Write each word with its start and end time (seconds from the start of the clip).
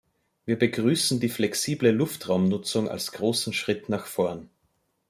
Wir 0.45 0.57
begrüßen 0.57 1.19
die 1.19 1.29
Flexible 1.29 1.91
Luftraumnutzung 1.91 2.89
als 2.89 3.11
großen 3.11 3.53
Schritt 3.53 3.87
nach 3.87 4.07
vorn. 4.07 4.49